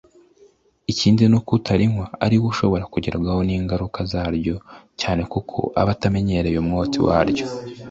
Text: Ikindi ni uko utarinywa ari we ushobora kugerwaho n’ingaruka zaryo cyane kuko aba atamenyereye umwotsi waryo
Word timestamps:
Ikindi 0.91 1.21
ni 1.27 1.35
uko 1.39 1.49
utarinywa 1.59 2.05
ari 2.25 2.35
we 2.41 2.45
ushobora 2.51 2.89
kugerwaho 2.93 3.41
n’ingaruka 3.47 3.99
zaryo 4.11 4.55
cyane 5.01 5.21
kuko 5.33 5.57
aba 5.81 5.91
atamenyereye 5.95 6.57
umwotsi 6.59 6.97
waryo 7.07 7.45